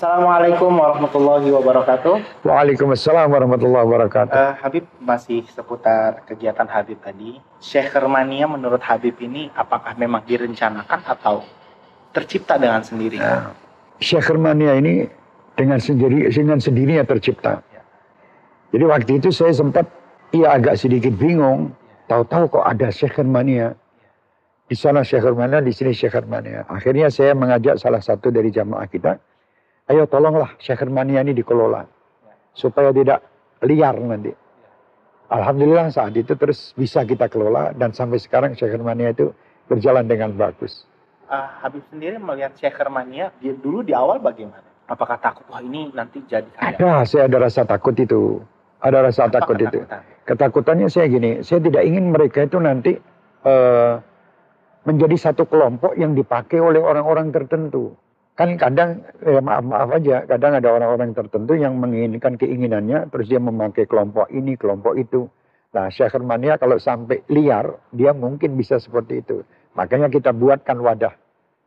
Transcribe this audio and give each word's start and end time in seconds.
Assalamualaikum 0.00 0.80
warahmatullahi 0.80 1.52
wabarakatuh. 1.52 2.40
Waalaikumsalam 2.48 3.36
warahmatullahi 3.36 3.84
wabarakatuh. 3.84 4.32
Uh, 4.32 4.56
Habib 4.56 4.88
masih 4.96 5.44
seputar 5.52 6.24
kegiatan 6.24 6.64
Habib 6.64 7.04
tadi. 7.04 7.36
Syekhirmania 7.60 8.48
menurut 8.48 8.80
Habib 8.80 9.20
ini 9.20 9.52
apakah 9.52 9.92
memang 10.00 10.24
direncanakan 10.24 11.04
atau 11.04 11.44
tercipta 12.16 12.56
dengan 12.56 12.80
sendirinya? 12.80 13.52
Nah, 13.52 13.52
Syekhirmania 14.00 14.80
ini 14.80 15.04
dengan 15.52 15.76
sendiri 15.76 16.32
dengan 16.32 16.56
sendirinya 16.56 17.04
tercipta. 17.04 17.60
Ya. 17.68 17.84
Jadi 18.72 18.84
waktu 18.88 19.12
itu 19.20 19.28
saya 19.28 19.52
sempat 19.52 19.84
ya 20.32 20.56
agak 20.56 20.80
sedikit 20.80 21.12
bingung. 21.12 21.76
Tahu-tahu 22.08 22.56
kok 22.56 22.64
ada 22.64 22.88
Syekhirmania. 22.88 23.76
Di 24.64 24.80
sana 24.80 25.04
Syekhirmania, 25.04 25.60
di 25.60 25.76
sini 25.76 25.92
Syekhirmania. 25.92 26.64
Akhirnya 26.72 27.12
saya 27.12 27.36
mengajak 27.36 27.76
salah 27.76 28.00
satu 28.00 28.32
dari 28.32 28.48
jamaah 28.48 28.88
kita 28.88 29.20
ayo 29.90 30.06
tolonglah 30.06 30.54
Syekhirmania 30.62 31.26
ini 31.26 31.34
dikelola 31.34 31.82
supaya 32.54 32.94
tidak 32.94 33.26
liar 33.66 33.98
nanti. 33.98 34.30
Alhamdulillah 35.30 35.94
saat 35.94 36.14
itu 36.18 36.34
terus 36.34 36.74
bisa 36.74 37.06
kita 37.06 37.30
kelola 37.30 37.74
dan 37.74 37.94
sampai 37.94 38.18
sekarang 38.18 38.54
Syekhirmania 38.54 39.14
itu 39.14 39.30
berjalan 39.70 40.06
dengan 40.06 40.34
bagus. 40.34 40.86
Uh, 41.30 41.46
Habib 41.62 41.86
sendiri 41.90 42.18
melihat 42.18 42.54
Syekhirmania 42.58 43.30
dia 43.38 43.54
dulu 43.54 43.86
di 43.86 43.94
awal 43.94 44.18
bagaimana? 44.18 44.66
Apakah 44.90 45.22
takut 45.22 45.46
wah 45.46 45.62
ini 45.62 45.94
nanti 45.94 46.18
jadi 46.26 46.50
kaya? 46.58 46.74
Ada, 46.74 47.06
saya 47.06 47.22
ada 47.30 47.38
rasa 47.46 47.62
takut 47.62 47.94
itu. 47.94 48.42
Ada 48.82 49.06
rasa 49.06 49.30
Apa 49.30 49.38
takut 49.38 49.54
ketakutan? 49.54 49.70
itu. 49.70 49.80
Ketakutannya 50.26 50.88
saya 50.90 51.06
gini, 51.06 51.30
saya 51.46 51.62
tidak 51.62 51.82
ingin 51.86 52.10
mereka 52.10 52.42
itu 52.42 52.58
nanti 52.58 52.98
uh, 53.46 54.02
menjadi 54.82 55.30
satu 55.30 55.46
kelompok 55.46 55.94
yang 55.94 56.18
dipakai 56.18 56.58
oleh 56.58 56.82
orang-orang 56.82 57.30
tertentu 57.30 57.94
kan 58.40 58.56
kadang 58.56 59.04
ya 59.20 59.44
maaf 59.44 59.60
maaf 59.60 60.00
aja 60.00 60.24
kadang 60.24 60.56
ada 60.56 60.72
orang-orang 60.72 61.12
tertentu 61.12 61.60
yang 61.60 61.76
menginginkan 61.76 62.40
keinginannya 62.40 63.12
terus 63.12 63.28
dia 63.28 63.36
memakai 63.36 63.84
kelompok 63.84 64.32
ini 64.32 64.56
kelompok 64.56 64.96
itu. 64.96 65.28
Nah 65.76 65.92
Syahrmania 65.92 66.56
kalau 66.56 66.80
sampai 66.80 67.20
liar 67.28 67.76
dia 67.92 68.16
mungkin 68.16 68.56
bisa 68.56 68.80
seperti 68.80 69.20
itu. 69.20 69.44
Makanya 69.76 70.08
kita 70.08 70.32
buatkan 70.32 70.80
wadah 70.80 71.12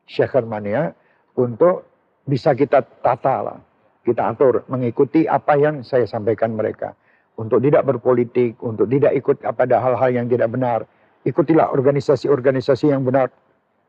Syahrmania 0.10 0.98
untuk 1.38 1.86
bisa 2.26 2.58
kita 2.58 2.82
tata 3.06 3.36
lah. 3.46 3.58
Kita 4.02 4.34
atur 4.34 4.66
mengikuti 4.66 5.30
apa 5.30 5.54
yang 5.54 5.86
saya 5.86 6.10
sampaikan 6.10 6.58
mereka. 6.58 6.98
Untuk 7.38 7.62
tidak 7.62 7.86
berpolitik 7.86 8.58
untuk 8.66 8.90
tidak 8.90 9.14
ikut 9.14 9.46
pada 9.46 9.78
hal-hal 9.78 10.10
yang 10.10 10.26
tidak 10.26 10.50
benar. 10.50 10.90
Ikutilah 11.22 11.70
organisasi-organisasi 11.70 12.90
yang 12.90 13.06
benar 13.06 13.30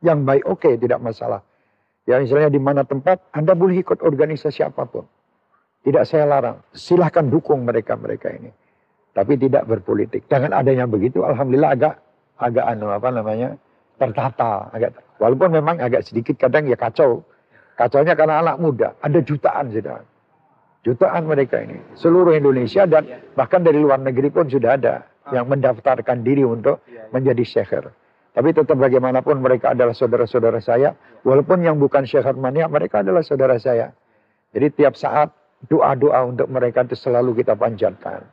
yang 0.05 0.29
baik 0.29 0.45
oke 0.45 0.61
okay, 0.61 0.77
tidak 0.77 1.01
masalah 1.01 1.41
Ya 2.05 2.21
misalnya 2.21 2.53
di 2.53 2.61
mana 2.61 2.85
tempat, 2.85 3.33
Anda 3.33 3.57
boleh 3.57 3.81
ikut 3.81 4.05
organisasi 4.05 4.61
apa 4.61 4.85
pun. 4.85 5.09
Tidak 5.85 6.05
saya 6.05 6.29
larang. 6.29 6.61
Silahkan 6.73 7.25
dukung 7.25 7.65
mereka-mereka 7.65 8.33
ini. 8.33 8.53
Tapi 9.13 9.37
tidak 9.41 9.69
berpolitik. 9.69 10.29
Dengan 10.29 10.57
adanya 10.57 10.85
begitu, 10.89 11.25
Alhamdulillah 11.25 11.77
agak 11.77 11.95
agak 12.41 12.65
anu 12.67 12.93
apa 12.93 13.09
namanya 13.09 13.57
tertata. 13.97 14.69
Agak, 14.73 14.97
walaupun 15.21 15.55
memang 15.55 15.81
agak 15.81 16.05
sedikit 16.05 16.37
kadang 16.37 16.69
ya 16.69 16.77
kacau. 16.77 17.25
Kacaunya 17.77 18.17
karena 18.17 18.41
anak 18.41 18.57
muda. 18.61 18.97
Ada 19.01 19.19
jutaan 19.25 19.73
sudah. 19.73 20.01
Jutaan 20.85 21.25
mereka 21.25 21.65
ini. 21.65 21.81
Seluruh 21.97 22.37
Indonesia 22.37 22.85
dan 22.85 23.09
bahkan 23.33 23.65
dari 23.65 23.81
luar 23.81 23.97
negeri 24.01 24.29
pun 24.29 24.45
sudah 24.47 24.77
ada 24.77 25.09
yang 25.33 25.49
mendaftarkan 25.49 26.21
diri 26.21 26.45
untuk 26.45 26.85
menjadi 27.11 27.41
syekhir. 27.41 27.89
Tapi 28.35 28.51
tetap 28.51 28.75
bagaimanapun 28.75 29.39
mereka 29.39 29.79
adalah 29.79 29.95
saudara-saudara 29.95 30.59
saya. 30.59 30.99
Walaupun 31.23 31.63
yang 31.63 31.79
bukan 31.79 32.03
Syekh 32.03 32.27
Harmania, 32.27 32.67
mereka 32.67 33.07
adalah 33.07 33.23
saudara 33.23 33.55
saya. 33.63 33.95
Jadi 34.51 34.75
tiap 34.75 34.99
saat 34.99 35.31
doa-doa 35.71 36.27
untuk 36.27 36.51
mereka 36.51 36.83
itu 36.83 36.99
selalu 36.99 37.39
kita 37.39 37.55
panjatkan. 37.55 38.27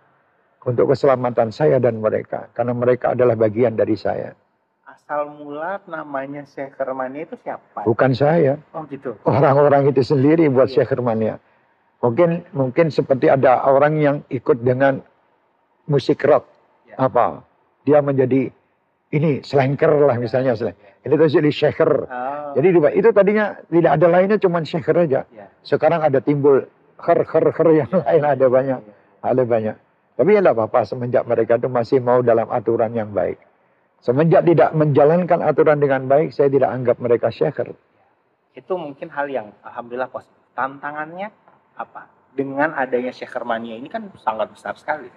Untuk 0.65 0.89
keselamatan 0.89 1.53
saya 1.53 1.77
dan 1.77 2.01
mereka. 2.01 2.49
Karena 2.57 2.73
mereka 2.73 3.13
adalah 3.13 3.37
bagian 3.37 3.77
dari 3.77 3.93
saya. 3.93 4.33
Asal 4.89 5.37
mula 5.37 5.77
namanya 5.85 6.49
Syekh 6.49 6.81
Harmania 6.81 7.29
itu 7.29 7.37
siapa? 7.45 7.85
Bukan 7.85 8.17
saya. 8.17 8.57
Oh 8.73 8.81
gitu. 8.89 9.13
Orang-orang 9.25 9.93
itu 9.93 10.01
sendiri 10.01 10.49
buat 10.49 10.69
iya. 10.73 10.81
Syekh 10.81 10.97
Harmania. 10.97 11.37
Mungkin 12.01 12.41
mungkin 12.57 12.89
seperti 12.89 13.29
ada 13.29 13.61
orang 13.69 14.01
yang 14.01 14.17
ikut 14.33 14.65
dengan 14.65 15.05
musik 15.85 16.25
rock. 16.25 16.49
Ya. 16.89 17.05
Apa? 17.05 17.45
Dia 17.85 18.01
menjadi 18.01 18.49
ini 19.11 19.43
slanker 19.43 19.91
lah 20.07 20.15
misalnya. 20.15 20.55
Ini 21.03 21.13
terus 21.17 21.35
jadi 21.35 21.51
shaker. 21.51 21.91
Oh. 22.07 22.55
Jadi 22.55 22.67
itu 22.95 23.09
tadinya 23.11 23.59
tidak 23.67 23.91
ada 23.99 24.07
lainnya 24.07 24.37
cuma 24.39 24.63
shaker 24.63 24.95
aja. 25.03 25.27
Yeah. 25.33 25.51
Sekarang 25.67 25.99
ada 25.99 26.23
timbul 26.23 26.63
her 27.01 27.19
her 27.25 27.45
her 27.51 27.67
yang 27.73 27.91
lain 27.91 28.23
ada 28.23 28.45
banyak, 28.47 28.79
yeah. 28.79 29.25
ada 29.25 29.43
banyak. 29.43 29.75
Tapi 30.15 30.29
ya 30.37 30.39
tidak 30.39 30.55
apa-apa 30.55 30.79
semenjak 30.85 31.23
mereka 31.25 31.57
itu 31.57 31.67
masih 31.67 31.99
mau 31.99 32.21
dalam 32.21 32.47
aturan 32.53 32.93
yang 32.93 33.09
baik. 33.11 33.41
Semenjak 34.01 34.45
tidak 34.45 34.73
menjalankan 34.73 35.39
aturan 35.45 35.77
dengan 35.77 36.05
baik, 36.09 36.33
saya 36.33 36.49
tidak 36.49 36.69
anggap 36.73 36.97
mereka 36.97 37.29
shaker. 37.29 37.73
Itu 38.53 38.73
mungkin 38.77 39.09
hal 39.13 39.29
yang 39.29 39.53
alhamdulillah 39.65 40.09
positif. 40.09 40.37
Tantangannya 40.53 41.31
apa? 41.77 42.09
Dengan 42.31 42.77
adanya 42.77 43.11
shaker 43.11 43.43
mania 43.43 43.75
ini 43.75 43.89
kan 43.89 44.07
sangat 44.21 44.51
besar 44.53 44.77
sekali. 44.77 45.09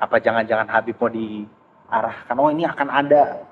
Apa 0.00 0.18
jangan-jangan 0.18 0.68
Habib 0.72 0.96
mau 0.96 1.12
di 1.12 1.44
arahkan 1.90 2.36
oh 2.38 2.48
ini 2.54 2.64
akan 2.64 2.88
ada 2.88 3.44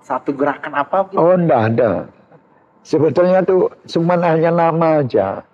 satu 0.00 0.32
gerakan 0.32 0.72
apa 0.78 1.10
gitu? 1.12 1.20
Oh 1.20 1.36
enggak 1.36 1.76
ada. 1.76 1.90
Sebetulnya 2.80 3.44
tuh 3.44 3.68
cuma 3.84 4.16
hanya 4.16 4.48
nama 4.48 5.04
aja. 5.04 5.44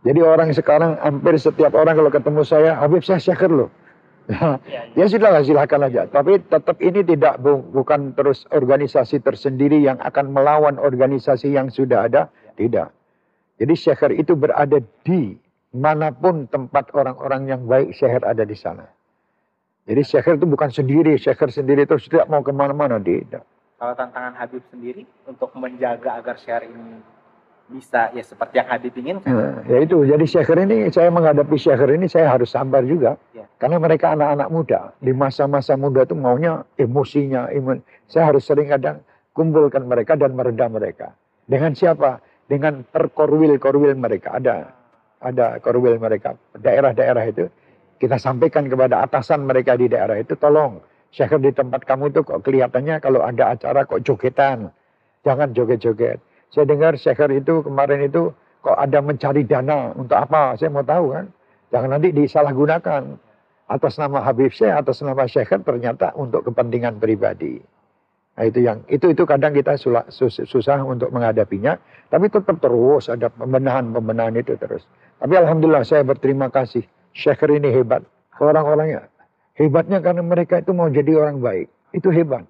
Jadi 0.00 0.20
orang 0.20 0.52
sekarang 0.52 0.96
hampir 1.00 1.36
setiap 1.36 1.76
orang 1.76 1.96
kalau 1.96 2.12
ketemu 2.12 2.42
saya, 2.44 2.76
Habib 2.76 3.04
saya 3.04 3.20
syakir 3.20 3.48
loh. 3.48 3.70
Ya, 4.30 4.62
ya. 4.62 4.82
ya 4.94 5.04
sudahlah 5.10 5.42
silakan 5.42 5.90
aja. 5.90 6.06
Tapi 6.06 6.38
tetap 6.46 6.78
ini 6.78 7.02
tidak 7.02 7.42
bu, 7.42 7.66
bukan 7.74 8.14
terus 8.14 8.46
organisasi 8.54 9.18
tersendiri 9.26 9.82
yang 9.82 9.98
akan 9.98 10.30
melawan 10.30 10.78
organisasi 10.78 11.50
yang 11.50 11.66
sudah 11.66 12.06
ada. 12.06 12.30
Tidak. 12.54 12.88
Jadi 13.58 13.74
syahir 13.74 14.14
itu 14.14 14.38
berada 14.38 14.78
di 15.02 15.34
mana 15.74 16.14
pun 16.14 16.46
tempat 16.46 16.94
orang-orang 16.94 17.50
yang 17.50 17.62
baik 17.66 17.90
syahir 17.90 18.22
ada 18.22 18.46
di 18.46 18.54
sana. 18.54 18.86
Jadi 19.88 20.02
syekhir 20.04 20.36
itu 20.36 20.46
bukan 20.46 20.70
sendiri, 20.70 21.16
syekhir 21.16 21.50
sendiri 21.50 21.88
terus 21.88 22.06
tidak 22.06 22.28
mau 22.28 22.44
ke 22.44 22.52
mana-mana, 22.52 23.00
tidak. 23.00 23.42
Kalau 23.80 23.96
tantangan 23.96 24.36
Habib 24.36 24.60
sendiri 24.68 25.08
untuk 25.24 25.50
menjaga 25.56 26.20
agar 26.20 26.36
syekhir 26.36 26.68
ini 26.68 27.00
bisa 27.70 28.10
ya 28.12 28.20
seperti 28.20 28.60
yang 28.60 28.68
Habib 28.68 28.92
ingin 28.98 29.22
Nah, 29.24 29.62
ya 29.64 29.78
itu, 29.80 30.02
jadi 30.04 30.24
syekhir 30.26 30.58
ini, 30.68 30.90
saya 30.90 31.08
menghadapi 31.08 31.56
syekhir 31.56 31.88
ini 31.96 32.10
saya 32.10 32.28
harus 32.28 32.50
sabar 32.52 32.84
juga. 32.84 33.16
Ya. 33.32 33.46
Karena 33.56 33.80
mereka 33.80 34.12
anak-anak 34.12 34.48
muda. 34.52 34.80
Di 35.00 35.14
masa-masa 35.14 35.78
muda 35.78 36.04
itu 36.04 36.18
maunya 36.18 36.66
emosinya, 36.76 37.48
imun. 37.54 37.80
Saya 38.10 38.34
harus 38.34 38.44
sering 38.44 38.68
kadang 38.68 39.00
kumpulkan 39.32 39.86
mereka 39.86 40.18
dan 40.18 40.34
meredam 40.34 40.76
mereka. 40.76 41.14
Dengan 41.46 41.72
siapa? 41.72 42.20
Dengan 42.50 42.82
perkorwil-korwil 42.90 43.94
mereka. 43.96 44.36
Ada 44.36 44.80
ada 45.20 45.60
korwil 45.60 46.00
mereka. 46.00 46.34
Daerah-daerah 46.56 47.24
itu 47.28 47.46
kita 48.00 48.16
sampaikan 48.16 48.64
kepada 48.64 49.04
atasan 49.04 49.44
mereka 49.44 49.76
di 49.76 49.92
daerah 49.92 50.16
itu, 50.16 50.32
tolong, 50.40 50.80
syair 51.12 51.36
di 51.36 51.52
tempat 51.52 51.84
kamu 51.84 52.08
itu 52.08 52.24
kok 52.24 52.40
kelihatannya 52.40 52.96
kalau 53.04 53.20
ada 53.20 53.52
acara 53.52 53.84
kok 53.84 54.00
jogetan. 54.00 54.72
Jangan 55.20 55.52
joget-joget. 55.52 56.16
Saya 56.48 56.64
dengar 56.64 56.96
syair 56.96 57.28
itu 57.36 57.60
kemarin 57.60 58.08
itu 58.08 58.32
kok 58.64 58.72
ada 58.72 59.04
mencari 59.04 59.44
dana 59.44 59.92
untuk 59.92 60.16
apa? 60.16 60.56
Saya 60.56 60.72
mau 60.72 60.80
tahu 60.80 61.12
kan. 61.12 61.28
Jangan 61.70 62.00
nanti 62.00 62.08
disalahgunakan. 62.16 63.02
Atas 63.70 64.02
nama 64.02 64.18
Habib 64.26 64.50
saya, 64.50 64.82
atas 64.82 64.98
nama 65.04 65.28
syair 65.28 65.60
ternyata 65.62 66.16
untuk 66.16 66.48
kepentingan 66.48 66.98
pribadi. 66.98 67.60
Nah, 68.34 68.48
itu 68.48 68.64
yang 68.64 68.82
itu 68.88 69.12
itu 69.12 69.22
kadang 69.28 69.52
kita 69.52 69.76
susah, 69.76 70.08
susah 70.48 70.80
untuk 70.82 71.12
menghadapinya, 71.12 71.76
tapi 72.08 72.32
tetap 72.32 72.56
terus 72.58 73.12
ada 73.12 73.28
pembenahan-pembenahan 73.28 74.40
itu 74.40 74.56
terus. 74.56 74.88
Tapi 75.20 75.36
alhamdulillah 75.36 75.84
saya 75.84 76.02
berterima 76.02 76.48
kasih 76.48 76.82
Syekhir 77.14 77.50
ini 77.58 77.70
hebat. 77.74 78.02
Orang-orangnya 78.40 79.10
hebatnya 79.60 80.00
karena 80.00 80.24
mereka 80.24 80.64
itu 80.64 80.72
mau 80.72 80.88
jadi 80.88 81.12
orang 81.20 81.44
baik. 81.44 81.68
Itu 81.92 82.08
hebat. 82.08 82.48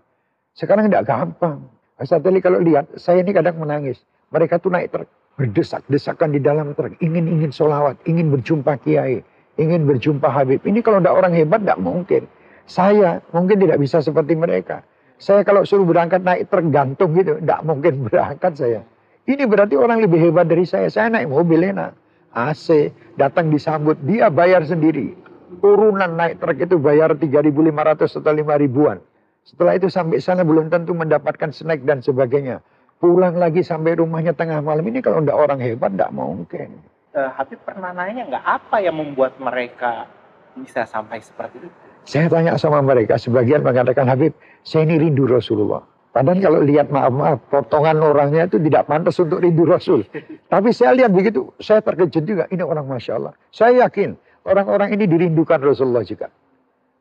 Sekarang 0.54 0.86
tidak 0.86 1.10
gampang. 1.10 1.66
Asal 1.98 2.22
tadi 2.22 2.38
kalau 2.38 2.62
lihat, 2.62 2.86
saya 2.96 3.20
ini 3.20 3.34
kadang 3.34 3.58
menangis. 3.58 3.98
Mereka 4.30 4.62
tuh 4.62 4.70
naik 4.70 4.94
truk, 4.94 5.08
berdesak-desakan 5.36 6.32
di 6.32 6.40
dalam 6.40 6.72
truk. 6.78 6.94
Ingin-ingin 7.02 7.50
solawat, 7.50 7.98
ingin 8.06 8.30
berjumpa 8.30 8.78
kiai, 8.86 9.20
ingin 9.58 9.84
berjumpa 9.84 10.24
Habib. 10.30 10.62
Ini 10.62 10.80
kalau 10.80 11.02
tidak 11.02 11.14
orang 11.18 11.34
hebat, 11.34 11.60
tidak 11.66 11.80
mungkin. 11.82 12.22
Saya 12.70 13.18
mungkin 13.34 13.58
tidak 13.58 13.82
bisa 13.82 13.98
seperti 14.00 14.38
mereka. 14.38 14.86
Saya 15.20 15.44
kalau 15.44 15.66
suruh 15.66 15.84
berangkat 15.84 16.24
naik 16.24 16.48
truk 16.48 16.72
gantung 16.72 17.12
gitu, 17.18 17.36
tidak 17.42 17.60
mungkin 17.66 17.92
berangkat 18.06 18.52
saya. 18.56 18.80
Ini 19.28 19.44
berarti 19.44 19.76
orang 19.76 20.00
lebih 20.00 20.30
hebat 20.30 20.48
dari 20.48 20.64
saya. 20.64 20.88
Saya 20.88 21.12
naik 21.12 21.28
mobil 21.28 21.60
enak. 21.60 21.92
AC, 22.30 22.94
datang 23.18 23.50
disambut, 23.50 23.98
dia 24.06 24.30
bayar 24.30 24.62
sendiri. 24.62 25.14
Urunan 25.60 26.14
naik 26.14 26.38
truk 26.38 26.62
itu 26.62 26.78
bayar 26.78 27.12
3.500 27.18 28.22
atau 28.22 28.32
5 28.32 28.62
ribuan. 28.62 29.02
Setelah 29.42 29.74
itu 29.74 29.90
sampai 29.90 30.22
sana 30.22 30.46
belum 30.46 30.70
tentu 30.70 30.94
mendapatkan 30.94 31.50
snack 31.50 31.82
dan 31.82 31.98
sebagainya. 32.04 32.62
Pulang 33.00 33.34
lagi 33.40 33.64
sampai 33.64 33.96
rumahnya 33.96 34.36
tengah 34.36 34.60
malam 34.60 34.84
ini 34.84 35.00
kalau 35.00 35.24
tidak 35.24 35.40
orang 35.40 35.58
hebat 35.58 35.90
tidak 35.96 36.10
mungkin. 36.12 36.84
uh, 37.16 37.32
Habib 37.34 37.58
pernah 37.64 37.90
nanya 37.90 38.28
nggak 38.28 38.44
apa 38.46 38.76
yang 38.84 39.00
membuat 39.00 39.40
mereka 39.40 40.06
bisa 40.54 40.84
sampai 40.86 41.18
seperti 41.18 41.64
itu? 41.64 41.68
Saya 42.04 42.30
tanya 42.30 42.56
sama 42.56 42.80
mereka, 42.80 43.16
sebagian 43.20 43.64
mengatakan 43.64 44.08
Habib, 44.08 44.32
saya 44.62 44.86
ini 44.88 45.00
rindu 45.08 45.26
Rasulullah. 45.26 45.84
Padahal 46.10 46.42
kalau 46.42 46.60
lihat 46.66 46.90
maaf-maaf, 46.90 47.38
potongan 47.54 48.02
orangnya 48.02 48.50
itu 48.50 48.58
tidak 48.58 48.90
pantas 48.90 49.14
untuk 49.22 49.38
rindu 49.46 49.62
Rasul. 49.62 50.02
Tapi 50.50 50.74
saya 50.74 50.98
lihat 50.98 51.14
begitu, 51.14 51.54
saya 51.62 51.78
terkejut 51.86 52.26
juga. 52.26 52.44
Ini 52.50 52.66
orang 52.66 52.90
Masya 52.90 53.12
Allah. 53.14 53.32
Saya 53.54 53.86
yakin 53.86 54.18
orang-orang 54.42 54.90
ini 54.98 55.06
dirindukan 55.06 55.62
Rasulullah 55.62 56.02
juga. 56.02 56.26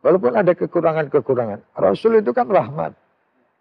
Walaupun 0.05 0.31
ada 0.37 0.53
kekurangan-kekurangan. 0.53 1.73
Rasul 1.81 2.21
itu 2.21 2.31
kan 2.37 2.47
rahmat. 2.53 2.93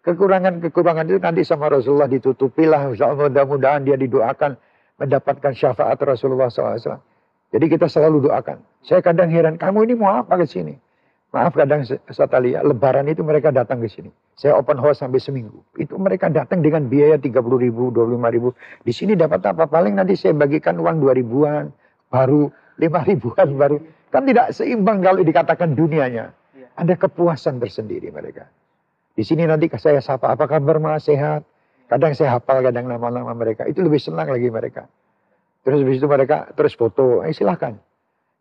Kekurangan-kekurangan 0.05 1.05
itu 1.09 1.17
nanti 1.17 1.41
sama 1.41 1.67
Rasulullah 1.67 2.07
ditutupilah. 2.07 2.93
Mudah-mudahan 2.93 3.83
dia 3.83 3.97
didoakan 3.97 4.53
mendapatkan 5.01 5.51
syafaat 5.57 5.97
Rasulullah 5.97 6.53
SAW. 6.53 7.01
Jadi 7.49 7.65
kita 7.65 7.89
selalu 7.89 8.29
doakan. 8.29 8.61
Saya 8.85 9.01
kadang 9.01 9.33
heran, 9.33 9.57
kamu 9.57 9.89
ini 9.89 9.93
mau 9.97 10.13
apa 10.13 10.37
ke 10.37 10.45
sini? 10.45 10.77
Maaf 11.29 11.53
kadang 11.53 11.85
saya 11.85 12.01
lihat, 12.41 12.65
lebaran 12.65 13.05
itu 13.05 13.21
mereka 13.21 13.53
datang 13.53 13.77
ke 13.85 13.85
sini. 13.85 14.09
Saya 14.33 14.57
open 14.57 14.81
house 14.81 15.05
sampai 15.05 15.21
seminggu. 15.21 15.61
Itu 15.77 15.93
mereka 16.01 16.25
datang 16.25 16.65
dengan 16.65 16.89
biaya 16.89 17.21
30 17.21 17.37
ribu, 17.37 17.93
25 17.93 18.33
ribu. 18.33 18.49
Di 18.81 18.89
sini 18.89 19.13
dapat 19.13 19.45
apa? 19.45 19.69
Paling 19.69 19.93
nanti 19.93 20.17
saya 20.17 20.33
bagikan 20.33 20.81
uang 20.81 20.97
2 20.97 21.21
ribuan, 21.21 21.69
baru 22.09 22.49
5 22.81 23.09
ribuan, 23.13 23.47
baru. 23.61 23.77
Kan 24.09 24.25
tidak 24.25 24.57
seimbang 24.57 25.05
kalau 25.05 25.21
dikatakan 25.21 25.77
dunianya. 25.77 26.33
Iya. 26.57 26.67
Ada 26.73 26.97
kepuasan 26.97 27.61
tersendiri 27.61 28.09
mereka. 28.09 28.49
Di 29.13 29.21
sini 29.21 29.45
nanti 29.45 29.69
saya 29.77 30.01
sapa, 30.01 30.33
apa 30.33 30.49
kabar 30.49 30.81
mas, 30.81 31.05
sehat? 31.05 31.45
Kadang 31.85 32.17
saya 32.17 32.41
hafal, 32.41 32.65
kadang 32.65 32.89
nama-nama 32.89 33.37
mereka. 33.37 33.69
Itu 33.69 33.85
lebih 33.85 34.01
senang 34.01 34.33
lagi 34.33 34.49
mereka. 34.49 34.89
Terus 35.61 35.85
habis 35.85 36.01
itu 36.01 36.09
mereka 36.09 36.49
terus 36.57 36.73
foto, 36.73 37.21
eh, 37.21 37.37
silahkan. 37.37 37.77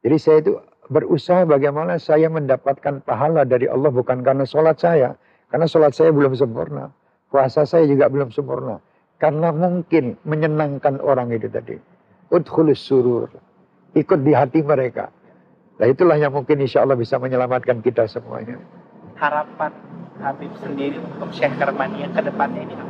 Jadi 0.00 0.17
saya 0.17 0.40
itu 0.40 0.56
berusaha 0.88 1.44
bagaimana 1.44 2.00
saya 2.00 2.32
mendapatkan 2.32 3.05
pahala 3.05 3.44
dari 3.44 3.69
Allah 3.69 3.93
bukan 3.93 4.25
karena 4.25 4.44
sholat 4.49 4.81
saya. 4.81 5.14
Karena 5.49 5.64
sholat 5.64 5.96
saya 5.96 6.12
belum 6.12 6.37
sempurna. 6.37 6.93
Puasa 7.29 7.64
saya 7.64 7.88
juga 7.88 8.08
belum 8.08 8.32
sempurna. 8.32 8.81
Karena 9.17 9.52
mungkin 9.52 10.20
menyenangkan 10.25 11.00
orang 11.00 11.32
itu 11.32 11.49
tadi. 11.49 11.76
Udhulus 12.29 12.81
surur. 12.85 13.32
Ikut 13.96 14.20
di 14.20 14.32
hati 14.37 14.61
mereka. 14.61 15.08
Nah 15.79 15.87
itulah 15.88 16.19
yang 16.20 16.35
mungkin 16.35 16.61
insya 16.61 16.85
Allah 16.85 16.99
bisa 16.99 17.17
menyelamatkan 17.17 17.81
kita 17.81 18.05
semuanya. 18.11 18.61
Harapan 19.17 19.73
Habib 20.19 20.50
sendiri 20.58 20.99
untuk 20.99 21.31
Syekh 21.31 21.55
Kermania 21.56 22.11
ke 22.11 22.20
depannya 22.23 22.67
ini 22.67 22.75
apa? 22.75 22.88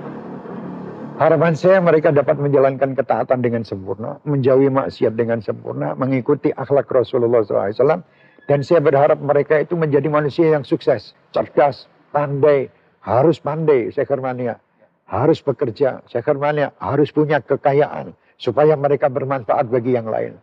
Harapan 1.19 1.59
saya 1.59 1.83
mereka 1.83 2.15
dapat 2.15 2.39
menjalankan 2.39 2.95
ketaatan 2.95 3.43
dengan 3.43 3.67
sempurna, 3.67 4.23
menjauhi 4.23 4.71
maksiat 4.71 5.19
dengan 5.19 5.43
sempurna, 5.43 5.99
mengikuti 5.99 6.55
akhlak 6.55 6.87
Rasulullah 6.87 7.43
SAW. 7.43 8.07
Dan 8.47 8.63
saya 8.63 8.79
berharap 8.79 9.19
mereka 9.19 9.59
itu 9.59 9.75
menjadi 9.75 10.07
manusia 10.07 10.55
yang 10.55 10.63
sukses, 10.63 11.19
cerdas, 11.35 11.91
pandai, 12.15 12.71
harus 13.03 13.43
pandai, 13.43 13.91
Syekh 13.91 14.15
Hermania. 14.15 14.63
Harus 15.11 15.43
bekerja, 15.43 16.07
Syekh 16.07 16.23
Hermania 16.23 16.71
harus 16.79 17.11
punya 17.11 17.43
kekayaan, 17.43 18.15
supaya 18.39 18.79
mereka 18.79 19.11
bermanfaat 19.11 19.75
bagi 19.75 19.99
yang 19.99 20.07
lain. 20.07 20.39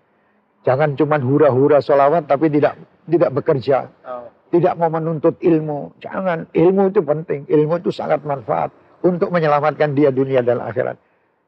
Jangan 0.68 1.00
cuma 1.00 1.24
hura-hura 1.24 1.80
solawat 1.80 2.28
tapi 2.28 2.52
tidak 2.52 2.76
tidak 3.08 3.32
bekerja. 3.32 3.88
Oh. 4.04 4.28
Tidak 4.52 4.76
mau 4.76 4.92
menuntut 4.92 5.40
ilmu. 5.40 5.96
Jangan. 6.04 6.52
Ilmu 6.52 6.92
itu 6.92 7.00
penting. 7.00 7.48
Ilmu 7.48 7.80
itu 7.80 7.96
sangat 7.96 8.26
manfaat. 8.28 8.76
Untuk 9.06 9.30
menyelamatkan 9.30 9.94
dia 9.94 10.10
dunia 10.10 10.42
dan 10.42 10.58
akhirat. 10.66 10.98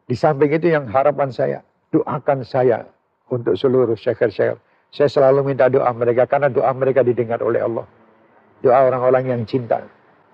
Di 0.06 0.14
samping 0.14 0.54
itu 0.54 0.70
yang 0.70 0.86
harapan 0.94 1.34
saya. 1.34 1.60
Doakan 1.90 2.46
saya. 2.46 2.86
Untuk 3.34 3.58
seluruh 3.58 3.98
syekhir-syekhir. 3.98 4.62
Saya 4.94 5.10
selalu 5.10 5.52
minta 5.52 5.66
doa 5.66 5.90
mereka. 5.90 6.30
Karena 6.30 6.54
doa 6.54 6.70
mereka 6.78 7.02
didengar 7.02 7.42
oleh 7.42 7.66
Allah. 7.66 7.90
Doa 8.62 8.78
orang-orang 8.86 9.34
yang 9.34 9.42
cinta. 9.50 9.82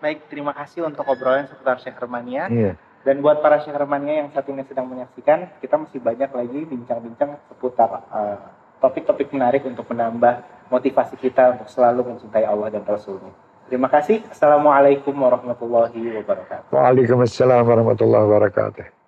Baik, 0.03 0.27
terima 0.27 0.51
kasih 0.51 0.83
untuk 0.83 1.07
obrolan 1.07 1.47
seputar 1.47 1.79
Syekh 1.79 1.95
Hermania. 1.95 2.51
Iya. 2.51 2.75
Dan 3.07 3.23
buat 3.23 3.39
para 3.39 3.63
Syekh 3.63 3.75
Hermania 3.75 4.23
yang 4.23 4.29
saat 4.35 4.47
ini 4.51 4.63
sedang 4.67 4.91
menyaksikan, 4.91 5.59
kita 5.63 5.75
masih 5.79 5.99
banyak 6.03 6.27
lagi 6.27 6.59
bincang-bincang 6.67 7.39
seputar 7.47 8.03
uh, 8.11 8.39
topik-topik 8.83 9.31
menarik 9.31 9.63
untuk 9.63 9.87
menambah 9.91 10.67
motivasi 10.67 11.15
kita 11.19 11.55
untuk 11.55 11.67
selalu 11.71 12.15
mencintai 12.15 12.43
Allah 12.43 12.67
dan 12.67 12.83
Rasulnya. 12.83 13.31
Terima 13.73 13.89
kasih. 13.89 14.21
Assalamualaikum 14.29 15.17
warahmatullahi 15.17 16.21
wabarakatuh. 16.21 16.77
Waalaikumsalam 16.77 17.65
warahmatullahi 17.65 18.21
wabarakatuh. 18.29 19.02